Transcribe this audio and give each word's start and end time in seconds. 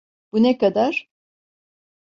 Bu 0.33 0.43
ne 0.43 0.57
kadar? 0.57 1.09